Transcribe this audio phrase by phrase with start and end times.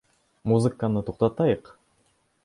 [0.51, 1.69] Музыканы туҡтатайыҡ!